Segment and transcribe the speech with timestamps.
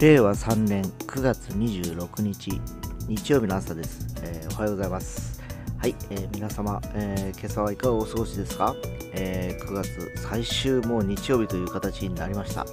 [0.00, 2.58] 令和3年9月26日
[3.06, 5.42] 日曜日の朝です、えーおはようございます。
[5.76, 8.74] はい、えー皆様、えー今朝はいかがお過ごしですか、
[9.12, 12.64] えー9月最終もう日曜日という形になりました、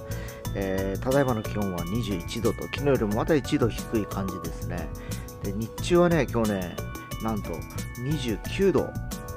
[0.54, 4.88] えーただいまの気温は21度と昨日よりもまた1度低い感じですね。
[5.42, 6.76] で日中はね今日ね
[7.22, 7.50] なんと
[8.06, 8.90] 29度。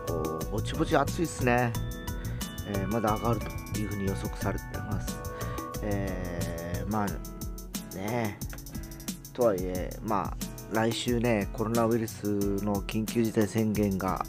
[0.10, 1.74] おぼちぼち暑いですね、
[2.70, 3.42] えーまだ上がる
[3.74, 5.20] というふうに予測されています。
[5.84, 7.31] えーまあ
[7.96, 8.38] ね
[9.34, 12.26] とはいえまあ来週ねコロナウイルス
[12.64, 14.26] の緊急事態宣言が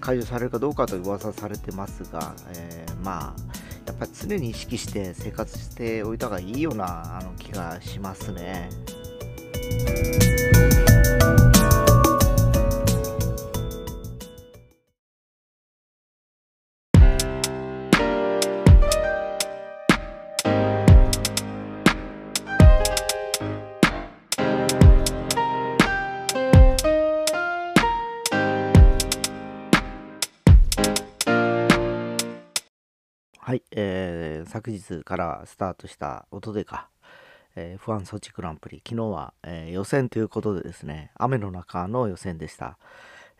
[0.00, 3.54] 解除されるかどうかと噂されてますが、えーまあ
[3.86, 8.70] やっぱり常に意識して生活しておいた方がいいようなあの気がしますね。
[33.46, 36.88] はい、えー昨日からスタートした音でか、
[37.56, 42.78] えー、F1 ソチグランプリ、昨日は、えー予選ということでですね、雨の中の予選でした。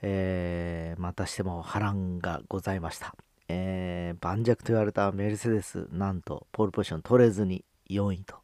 [0.02, 3.16] えーまたしても波乱がございました。
[3.48, 8.36] えー盤石と言われたメルセデス、なんとポールポジション取れずに4位と、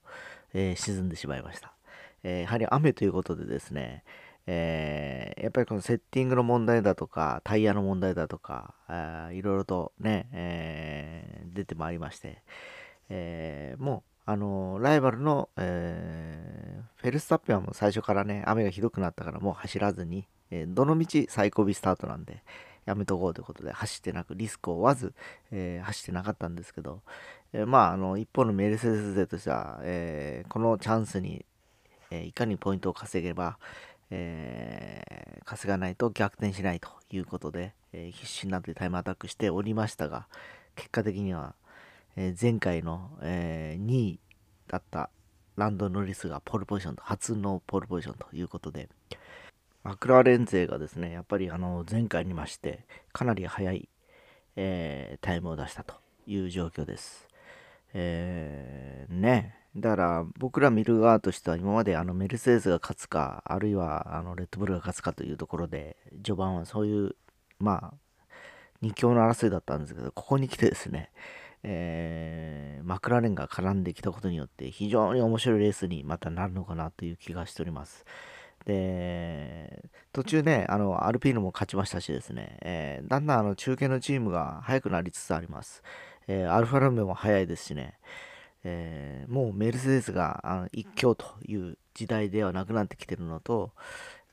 [0.55, 1.75] えー沈んでしまいました。
[2.22, 4.03] えーやはり雨ということでですね、
[4.47, 12.43] えーやっぱりこのセッティングの問題だとか、タイヤの問題だとか、あいろいろとね、えー出てまいりまして、
[13.09, 22.43] えーもう、あのライバルの、えフェルスタッペンはもう最初からね、雨がひどくなったからもう走らずに、えどのみち最後尾スタートなんで、
[22.87, 25.15] やめとこうということで走ってなく、リスクを負わず、
[25.51, 27.01] えー走ってなかったんですけど、
[27.53, 31.45] えーまあ、あの、一方のメルセデス勢としては、えーこのチャンスに、
[32.11, 33.59] えいかにポイントを稼げば、
[34.10, 40.28] えー稼がないと逆転しないということで、えー必死になってタイムアタックしておりましたが、
[40.76, 41.54] 結果的には、
[42.16, 44.20] えー前回の、え2位
[44.69, 45.10] だった
[45.56, 48.88] ランド・ノリスがポールポジションと、初のポールポジションということで、
[49.82, 53.88] マクラーレン勢がですね、やっぱりあの前回にまして、かなり速い、
[54.56, 55.94] えタイムを出したと
[56.26, 57.28] いう状況です。
[57.93, 67.14] えーね、だから僕ら見る側としては今まであのメルセデスが勝つか、あるいはあのレッドブルが勝つかというところで、序盤はそういう、
[67.58, 67.94] まあ、
[68.82, 71.10] 二強の争いだったんですけど、ここに来てですね、
[71.62, 78.04] えーマクラーレンが絡んできたことによって非常に面白いレースにまたなるのかなという気がしております。
[78.64, 85.82] で、途中ね、あの、アルピーノも勝ちましたしですね、えーだんだんあの中堅のチームが速くなりつつあります。
[86.26, 87.98] えーアルファロメも速いですしね、
[88.65, 93.72] えーもうメルセデスがあの一強という時代ではなくなってきてるのと、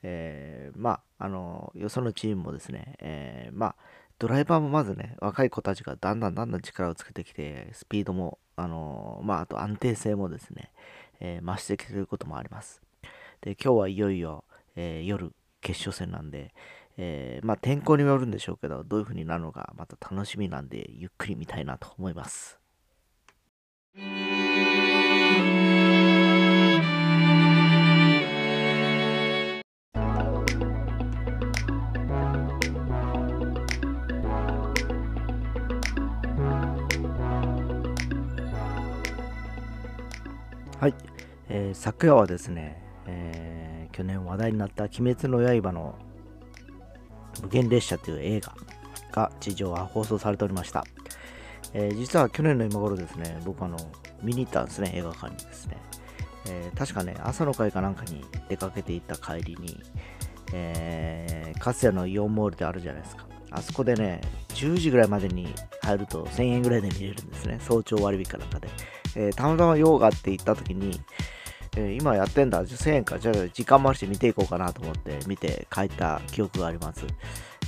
[0.03, 3.75] えーまあ、あの、よそのチームもですね、えーまあ、
[4.19, 10.71] ドライバーもまずね、若い子たちがだんだんだんだん力をつけてきて、スピードも、あのまあ、あと安定性もですね、
[11.19, 12.81] えー増してきていることもあります。
[13.41, 14.43] で、今日はいよいよ、
[14.75, 16.53] えー夜、決勝戦なんで、
[16.97, 22.56] えーまあ、天候によるんでしょうけど、どういう風になるのか、また楽しみなんで、ゆっくり見たいなと思います。
[23.97, 24.03] は
[40.87, 40.93] い、
[41.49, 45.95] えー昨夜はですね、えー去年話題になった「鬼滅の刃」の
[47.41, 48.53] 無限列車という映画
[49.11, 50.85] が地上は放送されておりました、
[51.73, 53.77] えー実は去年の今頃ですね僕あの
[54.23, 55.77] 見に行ったんですね映画館にですね、
[56.49, 59.79] えー確かね朝の会かなんかに出かけていった帰りに、
[60.53, 63.25] えー、かつてのイオンモールであるじゃないですか。
[63.49, 64.19] あそこでね
[64.49, 65.47] 10時ぐらいまでに
[65.81, 67.59] 入ると1000円ぐらいで見れるんですね。
[67.61, 68.67] 早朝割引かなんかで、
[69.15, 70.99] えーたまたま用があって行った時に
[71.77, 77.05] えー今やってんだ、1000円か、じゃあ時間もあるし見ていこうかなと思って見て帰った記憶があります。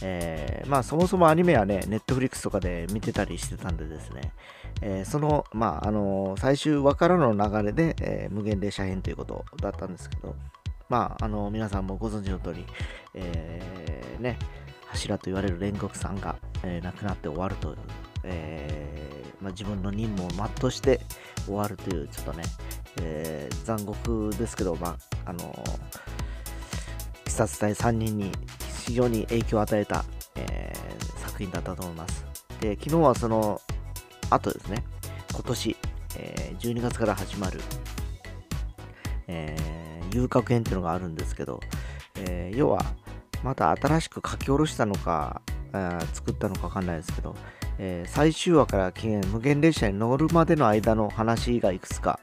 [0.02, 4.34] えーまあそもそもアニメはね、ネットフリックスとかで見てたりしてたんでですね、
[4.82, 10.36] えーその、まああの最終話からの流れで、え無限列車編ということだったんですけど、
[10.90, 12.66] まああの皆さんもご存知の通り、
[13.14, 14.38] えーね、
[14.88, 17.78] 柱と言われる煉獄さんが、え亡くなって終わるという、
[18.24, 21.00] えまあ、自分の任務を全うして
[21.46, 22.44] 終わるという、ちょっとね、
[23.02, 25.46] え残酷ですけど、まあ、あの
[27.26, 28.32] 鬼殺隊3人に
[28.90, 30.04] 非常に影響を与えた、
[30.36, 30.90] えー
[31.20, 32.26] 作品だったと思います。
[32.60, 33.62] で、昨日はその
[34.30, 34.84] 後ですね、
[35.32, 35.78] 今年、
[36.18, 37.62] えー12月から始まる、
[39.28, 41.60] えー、遊郭編っていうのがあるんですけど、
[42.16, 42.84] えー、要は
[43.44, 45.42] また新しく書き下ろしたのか、
[46.14, 47.36] 作ったのかわかんないですけど、
[47.78, 48.94] えー、最終話から
[49.32, 52.20] 無限列車に乗るまでの間の話がいくつか、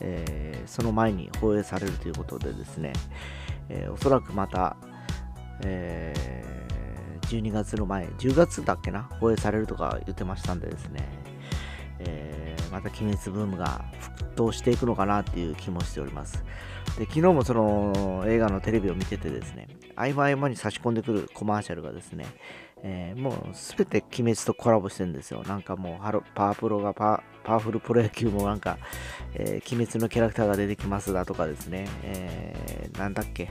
[0.00, 2.92] えー、その前に放映されるということでですね、
[3.68, 4.76] えー、おそらくまた、
[5.62, 6.14] え
[7.22, 11.08] 12月の前、10月だっけな、放映されるとか言ってましたんでですね、
[12.00, 13.84] えまた鬼滅ブームが
[14.20, 16.44] 沸騰していくのかなっていう気もしております。
[16.98, 22.26] で昨日もその映画のテレビを見ててですね、合間合間に差し込んでくるコマーシャルがですね、
[22.82, 25.42] えー、もうすべて鬼滅とコラボしてるんですよ。
[25.46, 28.78] なんかもうハロパワプロがパワフルプロ野球もなんか、
[29.34, 33.50] えー、鬼滅のキャラクターが出てきますだとかですね、えー、なんだっけ、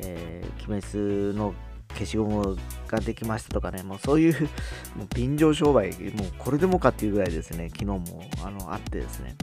[0.00, 1.54] えー、鬼滅の
[1.94, 2.56] 消しゴム
[2.88, 4.42] ができましたとかね、もうそういう
[4.96, 9.34] もう便乗商売、もうこれでもかっていうぐらいですね、昨日もあのあってですね、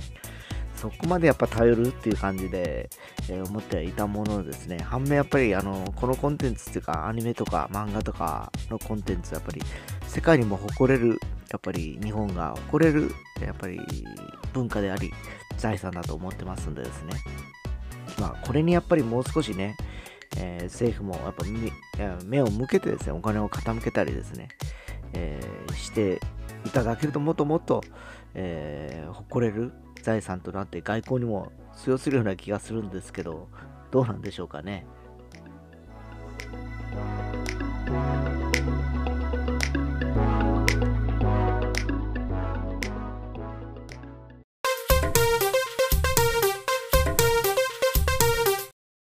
[0.75, 2.89] そこまでやっぱ頼るっていう感じで、
[3.29, 4.79] えー、思ってはいたものですね。
[4.79, 9.61] 反面やっぱりあの、このコンテンツっていうか、アニメとか漫画とかのコンテンツ、やっぱり
[10.07, 11.19] 世界にも誇れる、
[11.51, 13.11] やっぱり日本が誇れる、
[13.41, 13.79] やっぱり
[14.53, 15.11] 文化であり、
[15.57, 17.13] 財産だと思ってますんでですね。
[18.19, 19.75] まあ、これにやっぱりもう少しね、
[20.37, 21.45] えー、政府もやっぱ
[22.25, 24.49] 目を向けてですね、お金を傾けたりですね、
[25.13, 26.19] えー、して
[26.65, 27.83] いただけるともっともっと、
[28.35, 29.71] えー、誇れる
[30.01, 33.47] 財産となって外交にも通用するような気がするんですけど、
[33.91, 34.85] どうなんでしょうかね。